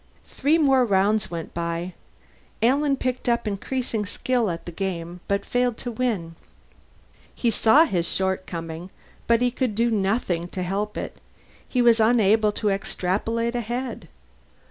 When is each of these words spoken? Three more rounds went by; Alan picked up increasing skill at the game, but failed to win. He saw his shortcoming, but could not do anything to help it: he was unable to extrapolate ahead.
Three 0.25 0.57
more 0.57 0.83
rounds 0.83 1.29
went 1.29 1.53
by; 1.53 1.93
Alan 2.63 2.97
picked 2.97 3.29
up 3.29 3.47
increasing 3.47 4.03
skill 4.07 4.49
at 4.49 4.65
the 4.65 4.71
game, 4.71 5.19
but 5.27 5.45
failed 5.45 5.77
to 5.77 5.91
win. 5.91 6.33
He 7.35 7.51
saw 7.51 7.85
his 7.85 8.07
shortcoming, 8.07 8.89
but 9.27 9.41
could 9.55 9.73
not 9.73 9.75
do 9.77 9.95
anything 9.99 10.47
to 10.47 10.63
help 10.63 10.97
it: 10.97 11.17
he 11.69 11.83
was 11.83 11.99
unable 11.99 12.51
to 12.51 12.69
extrapolate 12.71 13.53
ahead. 13.53 14.07